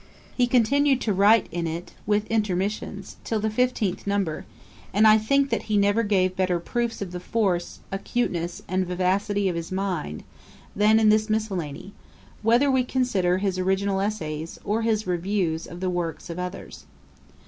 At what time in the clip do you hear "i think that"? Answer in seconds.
5.07-5.65